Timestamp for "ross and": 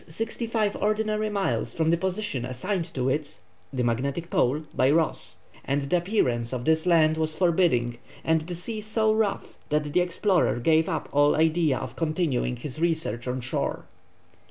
4.89-5.83